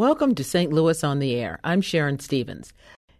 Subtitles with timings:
[0.00, 0.72] Welcome to St.
[0.72, 1.60] Louis on the Air.
[1.62, 2.72] I'm Sharon Stevens.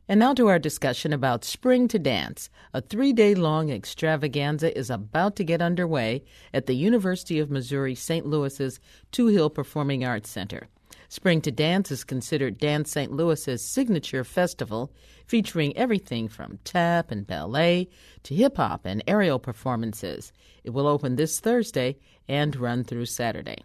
[0.09, 2.49] And now to our discussion about Spring to Dance.
[2.73, 6.25] A three day long extravaganza is about to get underway
[6.55, 8.25] at the University of Missouri St.
[8.25, 8.81] Louis's
[9.13, 10.69] Touhill Performing Arts Center.
[11.11, 13.13] Spring to Dance is considered Dance St.
[13.13, 14.91] Louis's signature festival,
[15.27, 17.91] featuring everything from tap and ballet
[18.23, 20.33] to hip hop and aerial performances.
[20.65, 23.65] It will open this Thursday and run through Saturday.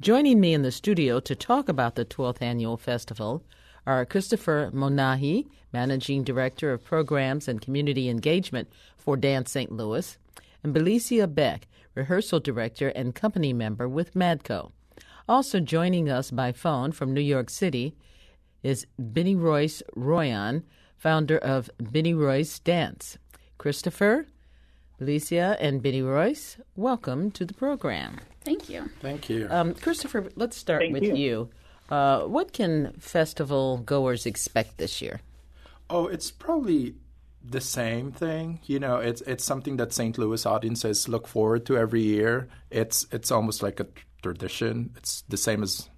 [0.00, 3.44] Joining me in the studio to talk about the 12th annual festival
[3.86, 9.70] are Christopher Monahi, Managing Director of Programs and Community Engagement for Dance St.
[9.70, 10.16] Louis,
[10.64, 14.72] and Belicia Beck, Rehearsal Director and Company Member with MADCO.
[15.28, 17.94] Also joining us by phone from New York City
[18.62, 20.64] is Benny Royce Royan,
[20.96, 23.18] founder of Benny Royce Dance.
[23.58, 24.26] Christopher,
[25.00, 28.18] Belicia, and Bennyroyce, welcome to the program.
[28.44, 28.90] Thank you.
[29.00, 29.46] Thank you.
[29.50, 31.14] Um, Christopher, let's start Thank with you.
[31.14, 31.50] you.
[31.88, 35.20] Uh, what can festival goers expect this year?
[35.90, 36.94] oh, it's probably
[37.44, 38.60] the same thing.
[38.64, 40.16] You know, it's it's something that St.
[40.18, 42.48] Louis audiences look forward to every year.
[42.70, 43.86] It's it's almost like a
[44.22, 44.92] tradition.
[44.96, 45.88] It's the same as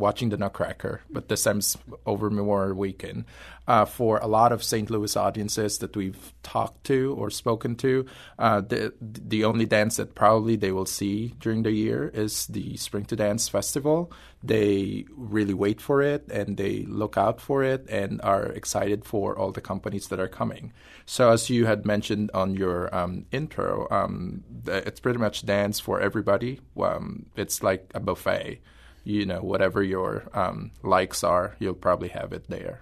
[0.00, 3.24] watching the Nutcracker, but this time's over Memorial Weekend.
[3.68, 4.90] Uh, for a lot of St.
[4.90, 8.04] Louis audiences that we've talked to or spoken to,
[8.36, 12.76] uh, the the only dance that probably they will see during the year is the
[12.76, 14.10] Spring to Dance Festival.
[14.42, 19.38] They really wait for it and they look out for it and are excited for
[19.38, 20.72] all the companies that are coming.
[21.06, 26.00] So, as you had mentioned on your um, intro, um, it's pretty much dance for
[26.00, 26.60] everybody.
[26.80, 28.60] Um, it's like a buffet
[29.04, 32.80] you know whatever your um, likes are you'll probably have it there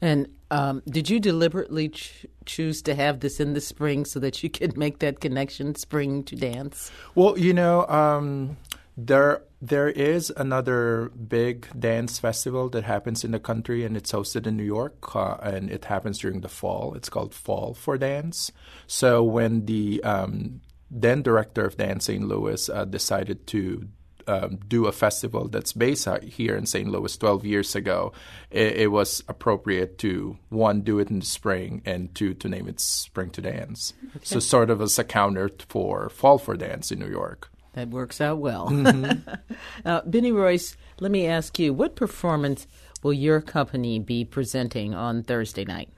[0.00, 4.42] And um, did you deliberately ch- choose to have this in the spring so that
[4.42, 6.90] you could make that connection, spring to dance?
[7.14, 8.56] well you know um,
[8.96, 14.46] there there is another big dance festival that happens in the country and it's hosted
[14.46, 18.50] in New York uh, and it happens during the fall it's called Fall for Dance
[18.86, 20.60] so when the um,
[20.90, 22.26] then director of Dance St.
[22.26, 23.86] Louis uh, decided to
[24.26, 26.88] um, do a festival that's based out here in St.
[26.88, 28.12] Louis 12 years ago,
[28.50, 32.68] it, it was appropriate to one do it in the spring and two to name
[32.68, 33.94] it Spring to Dance.
[34.22, 37.50] So sort of as a counter for Fall for Dance in New York.
[37.74, 38.68] That works out well.
[39.84, 42.66] uh, Bennyroyce, let me ask you what performance
[43.02, 45.88] will your company be presenting on Thursday night?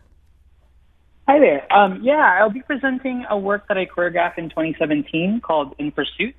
[1.29, 1.73] Hi there.
[1.73, 6.35] Um, yeah, I'll be presenting a work that I choreographed in 2017 called In Pursuit,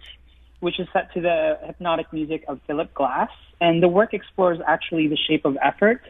[0.64, 3.30] which is set to the hypnotic music of Philip Glass.
[3.60, 6.02] And the work explores actually the shape of effort,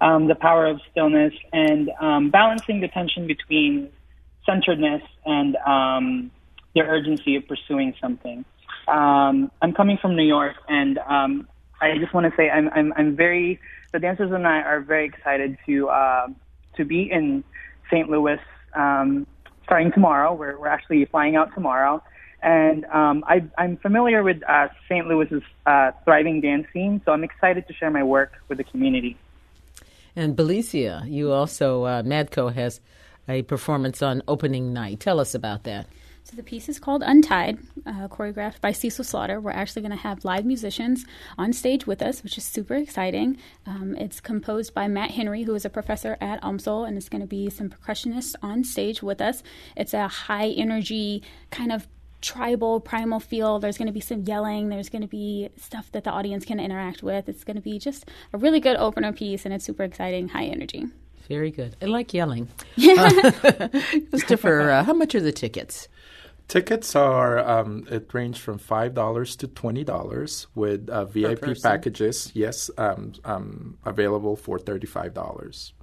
[0.00, 3.90] um, the power of stillness, and um, balancing the tension between
[4.46, 6.30] centeredness and um,
[6.76, 8.44] the urgency of pursuing something.
[8.86, 11.48] Um, I'm coming from New York, and um,
[11.80, 13.58] I just want to say I'm, I'm, I'm very,
[13.92, 16.28] the dancers and I are very excited to, uh,
[16.76, 17.42] to be in
[17.90, 18.08] St.
[18.08, 18.38] Louis
[18.74, 19.26] um,
[19.64, 20.32] starting tomorrow.
[20.34, 22.00] We're, we're actually flying out tomorrow.
[22.42, 25.06] And um, I, I'm familiar with uh, St.
[25.06, 29.16] Louis's uh, thriving dance scene, so I'm excited to share my work with the community.
[30.14, 32.80] And Belicia, you also, uh, Madco has
[33.28, 35.00] a performance on opening night.
[35.00, 35.86] Tell us about that.
[36.28, 39.40] So the piece is called Untied, uh, choreographed by Cecil Slaughter.
[39.40, 41.06] We're actually going to have live musicians
[41.38, 43.38] on stage with us, which is super exciting.
[43.64, 47.22] Um, it's composed by Matt Henry, who is a professor at UMSL, and it's going
[47.22, 49.42] to be some percussionists on stage with us.
[49.74, 51.88] It's a high energy kind of
[52.20, 56.02] tribal primal feel there's going to be some yelling there's going to be stuff that
[56.04, 59.44] the audience can interact with it's going to be just a really good opener piece
[59.44, 60.86] and it's super exciting high energy
[61.28, 61.76] Very good.
[61.82, 62.48] I like yelling.
[62.78, 63.68] Uh,
[64.10, 65.88] Christopher, uh, how much are the tickets?
[66.48, 72.30] Tickets are um, it range from five dollars to twenty dollars with uh, VIP packages.
[72.34, 75.74] Yes, um, um, available for thirty five dollars.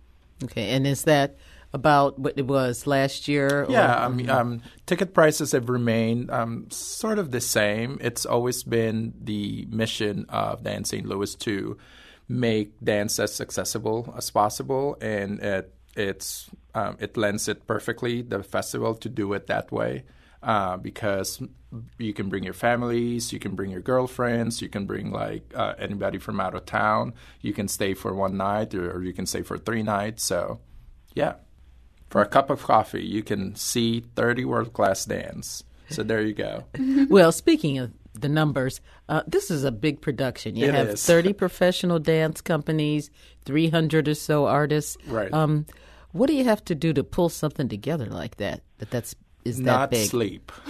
[0.44, 1.38] Okay, and is that
[1.76, 3.66] about what it was last year?
[3.66, 8.00] or- Yeah, I mean, um, ticket prices have remained um, sort of the same.
[8.02, 11.06] It's always been the mission of Dance St.
[11.06, 11.78] Louis to
[12.28, 18.42] make dance as accessible as possible, and it it's um, it lends it perfectly the
[18.44, 20.04] festival to do it that way.
[20.44, 21.42] Uh, because
[21.98, 25.74] you can bring your families, you can bring your girlfriends, you can bring like uh,
[25.80, 27.14] anybody from out of town.
[27.42, 30.24] You can stay for one night, or, or you can stay for three nights.
[30.24, 30.60] So,
[31.16, 31.34] yeah,
[32.16, 35.66] for a cup of coffee, you can see 30 world class dance.
[35.90, 36.64] So there you go.
[37.10, 38.80] Well, speaking of the numbers,
[39.10, 40.56] uh, this is a big production.
[40.56, 41.06] You It have is.
[41.06, 43.12] 30 professional dance companies,
[43.44, 44.96] 300 or so artists.
[45.08, 45.34] Right.
[45.34, 45.66] Um,
[46.14, 48.62] what do you have to do to pull something together like that?
[48.78, 49.14] That that's
[49.44, 50.10] is that Not big?
[50.10, 50.54] sleep.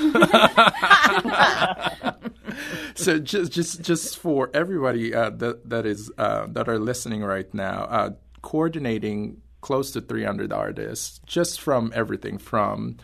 [2.96, 7.54] so just just just for everybody uh, that that is uh, that are listening right
[7.54, 8.10] now, uh,
[8.42, 12.98] coordinating close to 300 artists just from everything from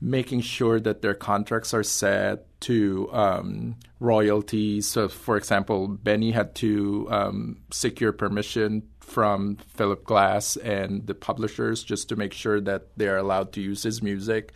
[0.00, 4.88] making sure that their contracts are set to um, royalties.
[4.88, 11.84] So, for example, Benny had to um, secure permission from Philip Glass and the publishers
[11.84, 14.54] just to make sure that they're allowed to use his music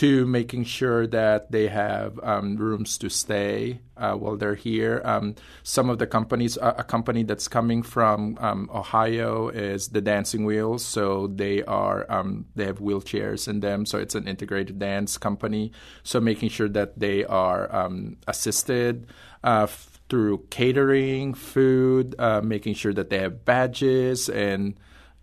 [0.00, 5.02] to making sure that they have um, rooms to stay uh, while they're here.
[5.04, 10.46] Um, some of the companies, a company that's coming from um, Ohio is the Dancing
[10.46, 15.18] Wheels, so they are um, they have wheelchairs in them, so it's an integrated dance
[15.18, 15.70] company.
[16.02, 19.06] So making sure that they are um, assisted.
[19.44, 19.66] Uh,
[20.08, 24.74] through catering, food, uh, making sure that they have badges and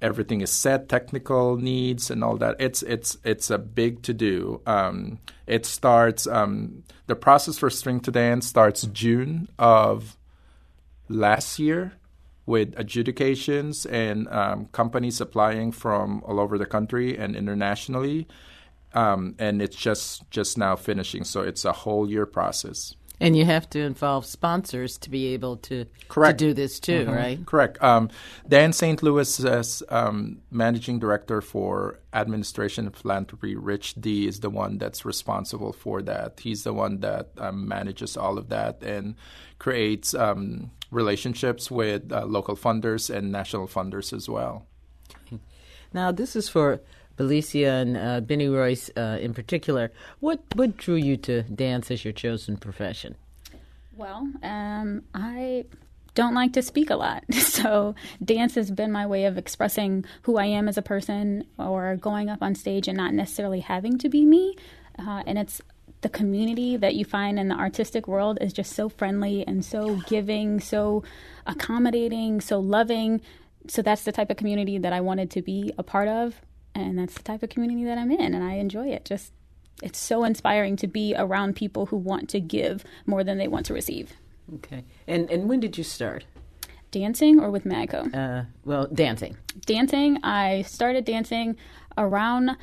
[0.01, 2.55] everything is set, technical needs and all that.
[2.59, 4.61] It's it's it's a big to do.
[4.65, 10.17] Um, it starts um, the process for Spring to Dance starts June of
[11.09, 11.93] last year
[12.45, 18.27] with adjudications and um, companies applying from all over the country and internationally.
[18.93, 22.95] Um, and it's just just now finishing, so it's a whole year process.
[23.19, 26.37] And you have to involve sponsors to be able to, Correct.
[26.37, 27.11] to do this too, mm-hmm.
[27.13, 27.45] right?
[27.45, 27.81] Correct.
[27.83, 28.09] Um,
[28.47, 29.01] Dance St.
[29.01, 35.03] Louis, as um, managing director for administration and philanthropy, Rich D is the one that's
[35.03, 36.39] responsible for that.
[36.41, 39.15] He's the one that um, manages all of that and
[39.57, 44.67] creates um, relationships with uh, local funders and national funders as well.
[45.93, 46.81] Now, this is for
[47.17, 52.13] Belicia and uh, Bennyroyce uh, in particular, what what drew you to dance as your
[52.13, 53.15] chosen profession?
[53.95, 55.65] Well, um, I
[56.13, 60.37] don't like to speak a lot, so dance has been my way of expressing who
[60.37, 64.09] I am as a person, or going up on stage and not necessarily having to
[64.09, 64.55] be me.
[64.99, 65.61] Uh, and it's
[66.01, 69.95] the community that you find in the artistic world is just so friendly and so
[70.07, 71.03] giving, so
[71.47, 73.21] accommodating, so loving.
[73.67, 76.39] So that's the type of community that I wanted to be a part of
[76.77, 79.05] and that's the type of community that I'm in and I enjoy it.
[79.05, 79.33] Just
[79.81, 83.65] it's so inspiring to be around people who want to give more than they want
[83.67, 84.13] to receive.
[84.55, 84.85] Okay.
[85.07, 86.25] And and when did you start?
[86.89, 88.13] Dancing or with Madco?
[88.15, 89.35] Uh, well, dancing.
[89.65, 90.19] Dancing.
[90.23, 91.57] I started dancing
[91.97, 92.55] around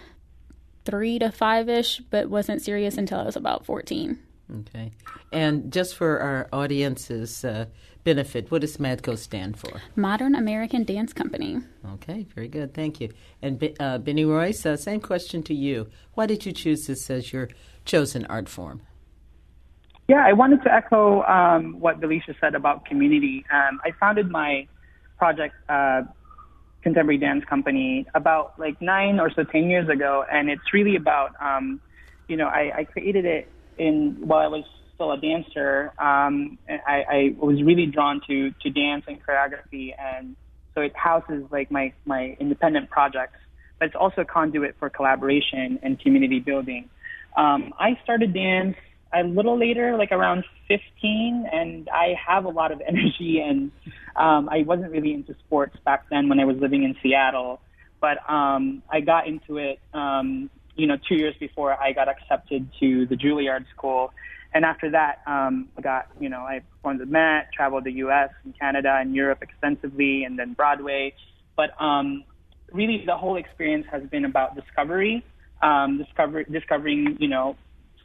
[0.84, 4.18] three to five ish, but wasn't serious until I was about 14.
[4.60, 4.92] Okay.
[5.32, 7.66] And just for our audience's uh,
[8.04, 9.82] benefit, what does MADCO stand for?
[9.96, 11.58] Modern American Dance Company.
[11.94, 12.74] Okay, very good.
[12.74, 13.10] Thank you.
[13.42, 15.88] And uh, Bennyroyce, uh, same question to you.
[16.12, 17.48] Why did you choose this as your
[17.84, 18.82] chosen art form?
[20.06, 23.44] Yeah, I wanted to echo um, what Belicia said about community.
[23.50, 24.68] Um, I founded my
[25.16, 26.02] project, uh,
[26.82, 31.30] Contemporary Dance Company, about like nine or so, ten years ago, and it's really about,
[31.40, 31.80] um,
[32.28, 33.48] you know, I, I created it
[33.78, 34.64] in while I was
[35.04, 40.36] still a dancer, um, I, I was really drawn to to dance and choreography, and
[40.74, 43.38] so it houses like my my independent projects,
[43.78, 46.88] but it's also a conduit for collaboration and community building.
[47.36, 48.76] Um, I started dance
[49.12, 53.70] a little later, like around 15, and I have a lot of energy, and
[54.16, 57.60] um, I wasn't really into sports back then when I was living in Seattle,
[58.00, 59.78] but um, I got into it.
[59.92, 64.12] Um, you know, two years before I got accepted to the Juilliard School,
[64.54, 68.30] and after that, um, I got, you know, I performed with Matt, traveled the U.S.
[68.44, 71.14] and Canada and Europe extensively, and then Broadway.
[71.56, 72.24] But um,
[72.72, 75.24] really, the whole experience has been about discovery,
[75.60, 77.56] um, discover, discovering, you know,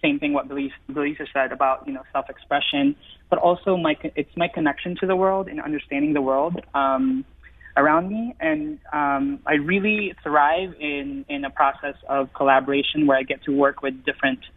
[0.01, 2.95] same thing what Belicia said about, you know, self-expression,
[3.29, 7.25] but also my, it's my connection to the world and understanding the world um,
[7.81, 8.35] around me.
[8.39, 13.51] And um, I really thrive in, in a process of collaboration where I get to
[13.65, 14.41] work with different–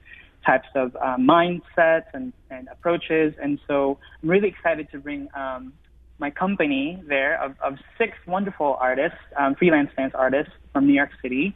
[0.45, 3.35] types of uh, mindsets and, and approaches.
[3.43, 5.73] And so I'm really excited to bring um,
[6.19, 11.11] my company there of, of six wonderful artists, um, freelance dance artists from New York
[11.21, 11.55] City.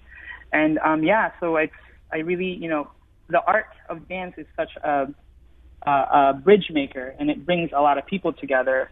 [0.52, 1.72] And um, yeah, so it's,
[2.12, 2.90] I really, you know,
[3.28, 5.06] the art of dance is such a,
[5.82, 8.90] a, a bridge maker and it brings a lot of people together.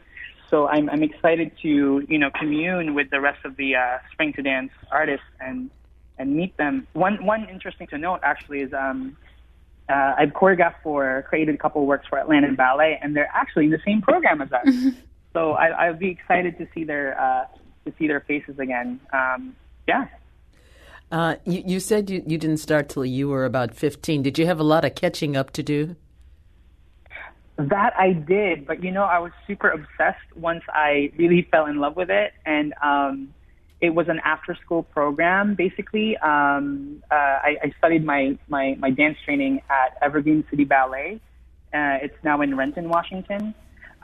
[0.51, 4.33] So I'm, I'm excited to, you know, commune with the rest of the uh, Spring
[4.35, 5.71] to Dance artists and,
[6.19, 6.87] and meet them.
[6.93, 9.17] One, one interesting to note actually is um,
[9.89, 13.67] uh, I've choreographed for, created a couple of works for Atlanta Ballet, and they're actually
[13.67, 14.75] in the same program as us.
[15.33, 17.47] so I, I'll be excited to see their uh,
[17.85, 19.01] to see their faces again.
[19.13, 19.55] Um,
[19.87, 20.07] yeah.
[21.13, 24.23] Uh, you, you, said you, you didn't start till you were about 15.
[24.23, 25.97] Did you have a lot of catching up to do?
[27.57, 31.77] That I did, but you know, I was super obsessed once I really fell in
[31.77, 32.33] love with it.
[32.45, 33.33] And um,
[33.81, 38.91] it was an after school program basically um, uh, I, I, studied my, my, my
[38.91, 41.21] dance training at evergreen city ballet
[41.73, 43.55] Uh, it's now in Renton, Washington.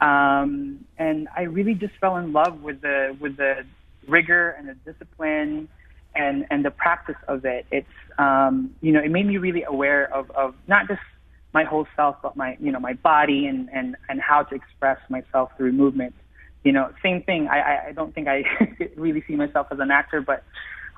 [0.01, 3.65] Um, and I really just fell in love with the with the
[4.09, 5.69] rigor and the discipline
[6.15, 7.67] and and the practice of it.
[7.71, 11.03] It's um, you know it made me really aware of of not just
[11.53, 14.99] my whole self, but my you know my body and and and how to express
[15.09, 16.15] myself through movement.
[16.65, 17.49] You know, same thing.
[17.49, 18.45] I I don't think I
[18.97, 20.45] really see myself as an actor, but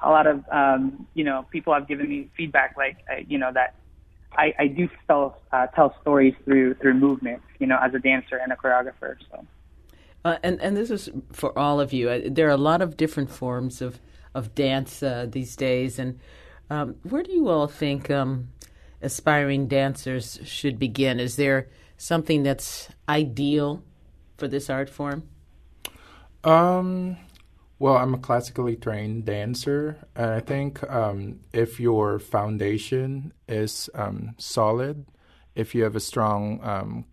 [0.03, 3.53] a lot of um, you know people have given me feedback like uh, you know
[3.53, 3.75] that
[4.37, 8.37] I, I do tell uh, tell stories through through movement, you know, as a dancer
[8.37, 9.17] and a choreographer.
[9.31, 9.47] So,
[10.25, 12.09] uh, and and this is for all of you.
[12.09, 14.01] Uh, there are a lot of different forms of
[14.35, 16.19] of dance uh, these days, and
[16.71, 18.49] um, where do you all think um,
[19.03, 21.21] aspiring dancers should begin?
[21.21, 23.83] Is there something that's ideal
[24.37, 25.25] for this art form?
[26.45, 27.17] Um,
[27.79, 34.35] well, I'm a classically trained dancer, and I think um, if your foundation is um,
[34.39, 35.07] solid,
[35.55, 37.05] if you have a strong um,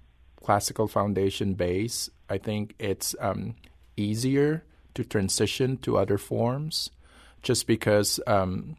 [0.42, 3.56] classical foundation base, I think it's um,
[3.98, 4.64] easier
[4.96, 6.90] to transition to other forms.
[7.42, 8.76] Just because, um,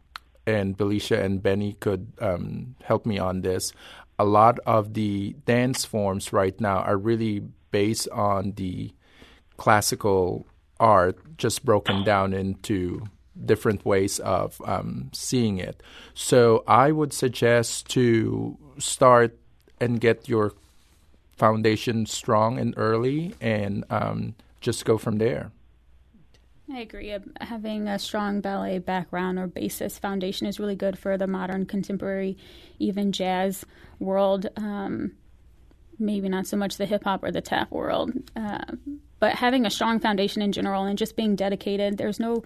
[0.59, 3.73] and Belicia and Benny could um, help me on this.
[4.19, 8.92] A lot of the dance forms right now are really based on the
[9.57, 10.47] classical
[10.78, 13.02] art just broken down into
[13.45, 15.83] different ways of um, seeing it.
[16.14, 19.38] So I would suggest to start
[19.80, 20.52] and get your
[21.37, 25.52] foundation strong and early and um, just go from there.
[26.73, 27.17] I agree.
[27.41, 32.37] Having a strong ballet background or basis foundation is really good for the modern, contemporary,
[32.79, 33.65] even jazz
[33.99, 34.47] world.
[34.57, 35.12] Um,
[35.99, 38.12] maybe not so much the hip hop or the tap world.
[38.37, 38.65] Uh,
[39.19, 42.43] but having a strong foundation in general and just being dedicated, there's no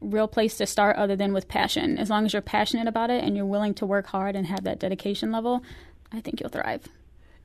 [0.00, 1.98] real place to start other than with passion.
[1.98, 4.64] As long as you're passionate about it and you're willing to work hard and have
[4.64, 5.62] that dedication level,
[6.10, 6.88] I think you'll thrive.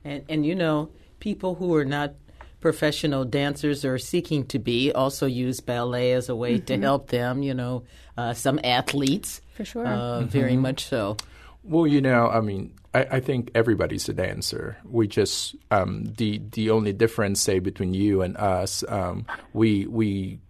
[0.04, 2.14] And and you know, people who are not
[2.60, 6.66] professional dancers or seeking to be also use ballet as a way mm-hmm.
[6.66, 7.42] to help them.
[7.42, 7.84] You know,
[8.16, 10.26] uh, some athletes, for sure, uh, mm-hmm.
[10.26, 11.16] very much so.
[11.64, 14.78] Well, you know, I mean, I, I think everybody's a dancer.
[14.84, 20.40] We just um, the the only difference, say, between you and us, um, we we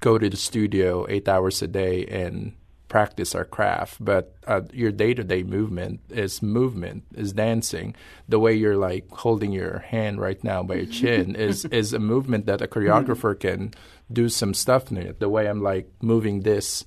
[0.00, 2.52] go to the studio eight hours a day and
[2.90, 4.04] practice our craft.
[4.04, 7.94] But uh, your day to day movement is movement, is dancing.
[8.28, 11.98] The way you're like holding your hand right now by your chin is is a
[11.98, 13.72] movement that a choreographer can
[14.12, 15.20] do some stuff in it.
[15.20, 16.84] The way I'm like moving this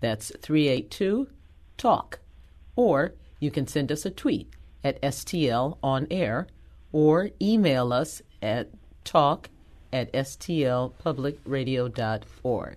[0.00, 1.28] That's 382
[1.78, 2.20] TALK.
[2.76, 4.52] Or you can send us a tweet
[4.84, 6.48] at STL on air
[6.92, 8.68] or email us at
[9.04, 9.48] talk
[9.90, 12.76] at stlpublicradio.org.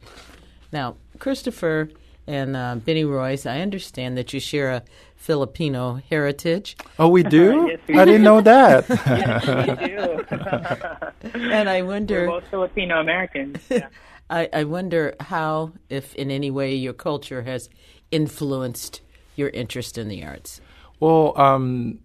[0.72, 1.90] Now, Christopher
[2.28, 4.84] and uh, Bennyroyce, I understand that you share a
[5.16, 6.76] Filipino heritage.
[7.00, 7.68] Oh, we do?
[7.72, 8.86] yes, we I didn't know that.
[8.90, 11.40] yes, we do.
[11.52, 12.28] and I wonder.
[12.28, 13.60] We're both Filipino Americans.
[13.70, 13.88] Yeah.
[14.30, 17.70] I, I wonder how, if in any way, your culture has
[18.12, 19.02] influenced
[19.36, 20.60] your interest in the arts.
[21.00, 22.00] Well, um,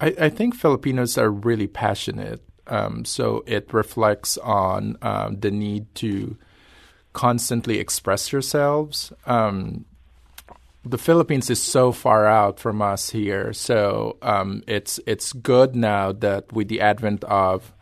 [0.00, 2.42] I, I, think Filipinos are really passionate.
[2.68, 6.36] Um, so it reflects on um, the need to
[7.16, 9.10] constantly express yourselves.
[9.24, 9.86] Um,
[10.84, 16.12] the Philippines is so far out from us here, so um, it's it's good now
[16.12, 17.72] that with the advent of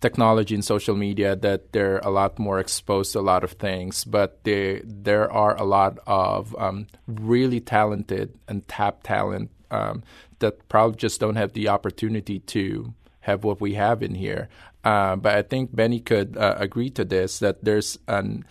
[0.00, 4.04] technology and social media that they're a lot more exposed to a lot of things,
[4.04, 10.02] but they, there are a lot of um, really talented and tap talent um,
[10.38, 14.48] that probably just don't have the opportunity to have what we have in here.
[14.84, 18.44] Uh, but I think Benny could uh, agree to this that there's an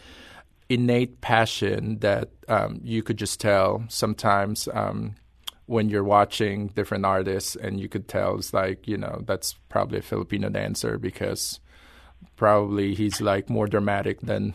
[0.69, 5.15] innate passion that um, you could just tell sometimes um,
[5.65, 10.00] when you're watching different artists, and you could tell it's like you know that's probably
[10.00, 11.59] a Filipino dancer because
[12.36, 14.53] probably he's like more dramatic than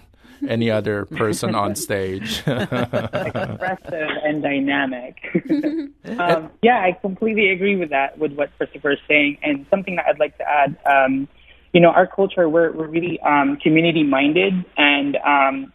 [0.49, 2.39] any other person on stage.
[2.47, 5.19] Expressive and dynamic.
[6.19, 9.39] um, yeah, I completely agree with that, with what Christopher is saying.
[9.43, 11.29] And something that I'd like to add, um,
[11.73, 15.73] you know, our culture, we're, we're really um, community minded and um,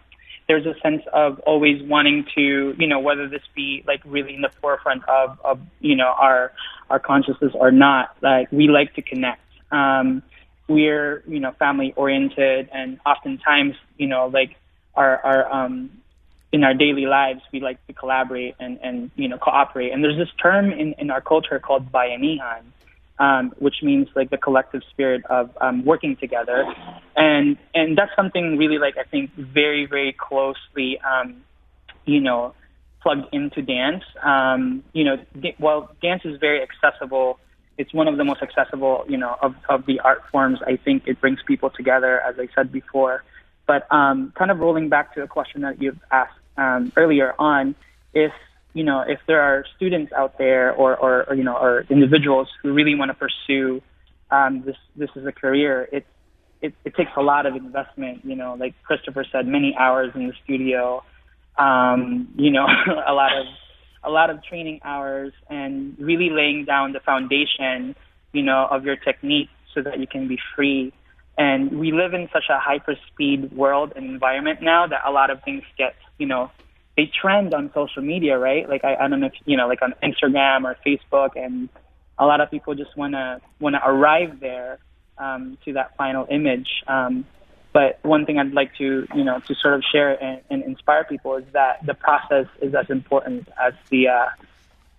[0.48, 4.42] there's a sense of always wanting to, you know, whether this be like really in
[4.42, 6.54] the forefront of, of you know, our,
[6.90, 9.42] our consciousness or not, like we like to connect.
[9.72, 10.24] Um,
[10.68, 14.56] we're you know family oriented and oftentimes you know like
[14.96, 15.90] our our um
[16.52, 20.18] in our daily lives we like to collaborate and and you know cooperate and there's
[20.18, 22.62] this term in in our culture called bayanihan
[23.20, 26.66] um, which means like the collective spirit of um, working together,
[27.16, 31.42] and and that's something really like I think very very closely, um,
[32.06, 32.54] you know,
[33.02, 34.04] plugged into dance.
[34.24, 35.18] Um, you know,
[35.58, 37.40] while dance is very accessible
[37.78, 40.60] it's one of the most accessible, you know, of, of the art forms.
[40.66, 43.24] I think it brings people together, as I said before.
[43.68, 47.76] But um, kind of rolling back to a question that you've asked um, earlier on,
[48.14, 48.32] if
[48.74, 52.50] you know, if there are students out there or, or, or you know, or individuals
[52.62, 53.82] who really want to pursue
[54.30, 56.06] um, this this as a career, it,
[56.62, 58.24] it it takes a lot of investment.
[58.24, 61.04] You know, like Christopher said, many hours in the studio.
[61.58, 62.68] Um, you know,
[63.08, 63.48] a lot of
[64.04, 67.96] a lot of training hours and really laying down the foundation,
[68.32, 70.94] you know, of your technique so that you can be free.
[71.38, 75.30] And we live in such a hyper speed world and environment now that a lot
[75.30, 76.50] of things get, you know,
[76.98, 78.68] they trend on social media, right?
[78.68, 81.70] Like I, I don't know if you know, like on Instagram or Facebook, and
[82.18, 84.80] a lot of people just wanna wanna arrive there
[85.18, 86.84] um, to that final image.
[86.88, 87.26] Um,
[87.72, 91.04] but one thing I'd like to, you know, to sort of share and, and inspire
[91.04, 94.30] people is that the process is as important as the uh,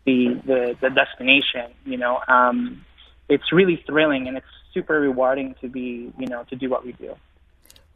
[0.07, 1.73] the, the the destination.
[1.85, 2.85] You know, um,
[3.29, 6.93] it's really thrilling and it's super rewarding to be, you know, to do what we
[6.93, 7.17] do.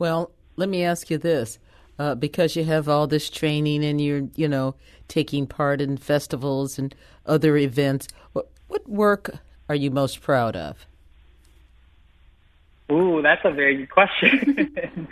[0.01, 1.61] Well, let me ask you this.
[1.99, 4.75] Uh, because you have all this training and you're, you know,
[5.09, 6.95] taking part in festivals and
[7.27, 9.37] other events, what, what work
[9.69, 10.87] are you most proud of?
[12.91, 14.75] Ooh, that's a very good question.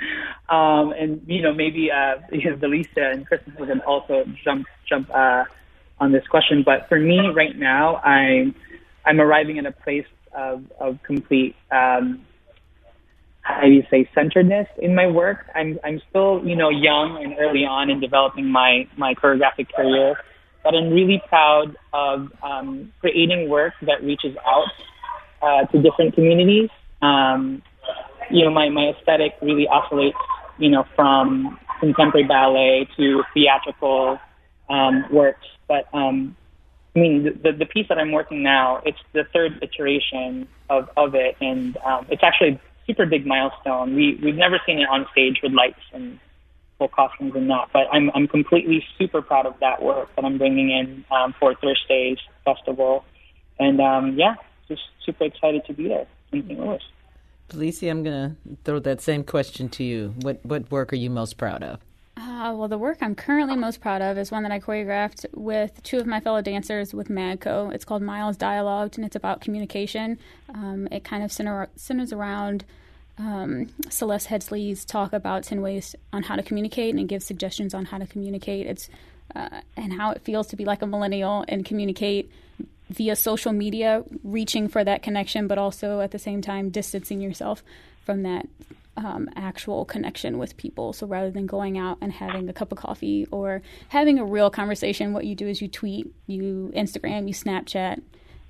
[0.49, 5.11] um, and you know, maybe uh, you know, Delisa and Kristen can also jump jump
[5.15, 5.45] uh,
[5.99, 6.63] on this question.
[6.63, 8.55] But for me, right now, I'm
[9.07, 12.27] I'm arriving at a place of of complete um,
[13.63, 15.47] do you say centeredness in my work.
[15.55, 20.17] I'm I'm still you know young and early on in developing my my choreographic career,
[20.63, 24.69] but I'm really proud of um, creating work that reaches out
[25.43, 26.69] uh, to different communities.
[27.03, 27.63] Um,
[28.31, 30.17] you know, my, my aesthetic really oscillates,
[30.59, 34.19] you know, from contemporary ballet to theatrical
[34.69, 35.47] um, works.
[35.67, 36.37] But um,
[36.95, 41.15] I mean, the, the piece that I'm working now, it's the third iteration of, of
[41.15, 43.95] it, and um, it's actually super big milestone.
[43.95, 46.19] We we've never seen it on stage with lights and
[46.79, 50.39] full costumes and that, but I'm I'm completely super proud of that work that I'm
[50.39, 53.05] bringing in um, for Thursday's festival,
[53.59, 54.35] and um, yeah,
[54.69, 56.59] just super excited to be there in St.
[56.59, 56.81] Louis.
[57.49, 60.15] Felicia, I'm to throw that same question to you.
[60.23, 61.81] What what work are you most proud of?
[62.21, 65.83] Uh, well, the work I'm currently most proud of is one that I choreographed with
[65.83, 67.73] two of my fellow dancers with Madco.
[67.73, 70.19] It's called Miles Dialogued, and it's about communication.
[70.53, 72.65] Um, it kind of center, centers around
[73.17, 77.73] um, Celeste Headlee's talk about 10 ways on how to communicate and it gives suggestions
[77.73, 78.67] on how to communicate.
[78.67, 78.91] It's
[79.35, 82.31] uh, and how it feels to be like a millennial and communicate
[82.91, 87.63] via social media, reaching for that connection, but also at the same time distancing yourself
[88.05, 88.47] from that
[89.03, 90.93] um, actual connection with people.
[90.93, 94.51] So rather than going out and having a cup of coffee or having a real
[94.51, 98.03] conversation, what you do is you tweet, you Instagram, you Snapchat,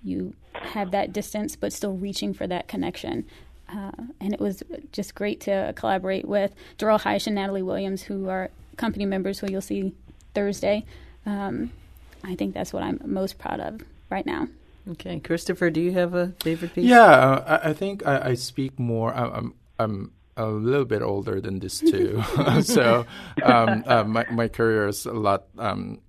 [0.03, 3.27] you have that distance, but still reaching for that connection.
[3.69, 8.29] Uh, and it was just great to collaborate with Darrell Heish and Natalie Williams, who
[8.29, 9.95] are company members who you'll see
[10.35, 10.85] Thursday.
[11.25, 11.71] Um,
[12.25, 14.49] I think that's what I'm most proud of right now.
[14.89, 16.87] Okay, Christopher, do you have a favorite piece?
[16.87, 19.15] Yeah, uh, I, I, think I, I, speak more.
[19.15, 22.23] I'm, I'm a little bit older than this too,
[22.63, 23.07] so
[23.43, 26.01] um, uh, my my career is a lot um,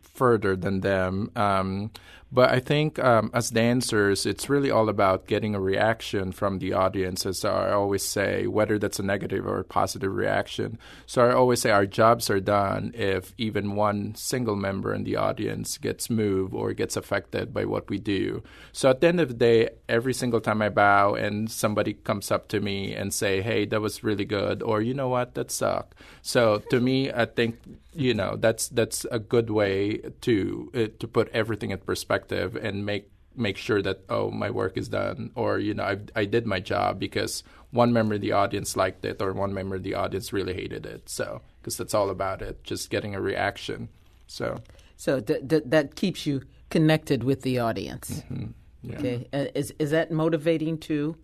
[0.00, 1.30] further than them.
[1.36, 1.90] Um,
[2.34, 6.72] But I think um, as dancers, it's really all about getting a reaction from the
[6.72, 10.78] audience, as I always say, whether that's a negative or a positive reaction.
[11.04, 15.16] So I always say our jobs are done if even one single member in the
[15.16, 18.42] audience gets moved or gets affected by what we do.
[18.72, 22.30] So at the end of the day, every single time I bow and somebody comes
[22.30, 25.50] up to me and say, "Hey, that was really good," or "You know what, that
[25.50, 27.58] sucked." So to me, I think
[27.94, 32.86] you know that's that's a good way to uh, to put everything in perspective and
[32.86, 36.46] make make sure that oh my work is done or you know I I did
[36.46, 39.94] my job because one member of the audience liked it or one member of the
[39.94, 41.08] audience really hated it.
[41.08, 43.88] So because that's all about it just getting a reaction.
[44.26, 44.60] So.
[44.96, 48.22] So th- th- that keeps you connected with the audience.
[48.30, 48.46] Mm-hmm.
[48.82, 48.98] yeah.
[48.98, 49.28] okay.
[49.32, 51.16] Uh, is is that motivating too?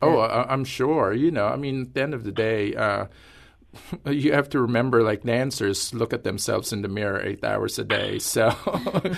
[0.00, 1.12] Oh I, am sure.
[1.12, 3.06] You know I mean at the end of the day uh,
[4.06, 7.84] you have to remember like dancers look at themselves in the mirror eight hours a
[7.84, 8.54] day so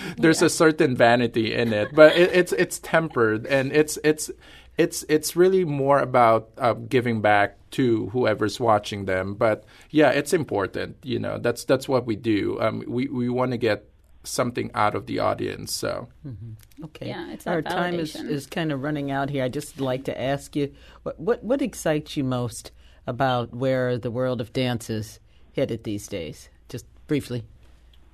[0.16, 0.46] there's yeah.
[0.46, 1.88] a certain vanity in it.
[1.94, 4.30] But it, it's it's tempered and it's it's
[4.76, 9.34] it's it's really more about uh, giving back to whoever's watching them.
[9.34, 12.60] But yeah it's important you know that's that's what we do.
[12.60, 13.88] Um, we we want to get
[14.22, 16.08] something out of the audience so.
[16.26, 16.84] Mm-hmm.
[16.84, 17.08] okay.
[17.08, 19.44] Yeah, it's our time is, is kind of running out here.
[19.44, 22.70] I just like to ask you what what, what excites you most
[23.06, 25.20] about where the world of dance is
[25.54, 26.48] headed these days?
[26.68, 27.44] Just briefly.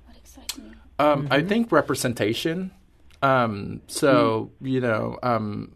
[0.05, 0.71] What excites me?
[0.99, 1.33] Um, mm-hmm.
[1.33, 2.71] I think representation.
[3.23, 4.69] Um, so mm.
[4.69, 5.73] you know, um,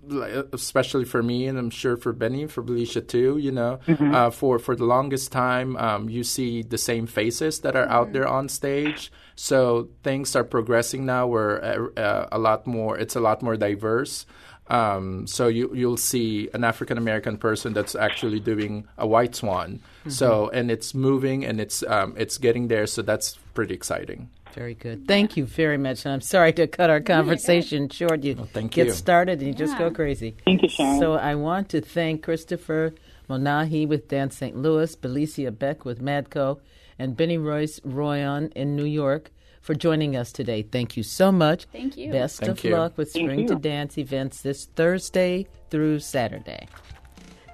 [0.52, 3.38] especially for me, and I'm sure for Benny, for Belicia too.
[3.38, 4.16] You know, mm-hmm.
[4.16, 7.94] uh, for for the longest time, um, you see the same faces that are mm-hmm.
[7.94, 9.12] out there on stage.
[9.36, 11.28] So things are progressing now.
[11.28, 14.26] Where uh, uh, a lot more, it's a lot more diverse.
[14.68, 19.80] Um, so you you'll see an African American person that's actually doing a white swan.
[20.00, 20.10] Mm-hmm.
[20.10, 22.88] So and it's moving and it's um, it's getting there.
[22.88, 24.30] So that's pretty exciting.
[24.54, 25.06] Very good.
[25.06, 26.06] Thank you very much.
[26.06, 28.24] And I'm sorry to cut our conversation short.
[28.24, 28.94] You well, thank get you.
[28.94, 29.58] started and you yeah.
[29.58, 30.38] just go crazy.
[30.46, 31.00] Thank you, Sharon.
[31.00, 32.96] So I want to thank Christopher
[33.30, 34.56] Monahi with Dance St.
[34.56, 36.60] Louis, Belicia Beck with Madco,
[36.98, 39.32] and Bennyroyce Royon in New York
[39.66, 40.62] for joining us today.
[40.62, 41.66] Thank you so much.
[41.72, 42.12] Thank you.
[42.12, 42.72] Best Thank of you.
[42.72, 46.68] luck with Spring to Dance events this Thursday through Saturday.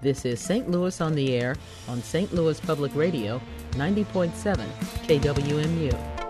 [0.01, 0.69] This is St.
[0.69, 1.55] Louis on the Air
[1.87, 2.33] on St.
[2.33, 4.57] Louis Public Radio, 90.7
[5.07, 6.20] KWMU.